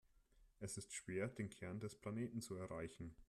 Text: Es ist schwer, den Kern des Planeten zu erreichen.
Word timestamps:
Es 0.59 0.77
ist 0.79 0.95
schwer, 0.95 1.27
den 1.27 1.51
Kern 1.51 1.79
des 1.79 1.93
Planeten 1.95 2.41
zu 2.41 2.55
erreichen. 2.55 3.15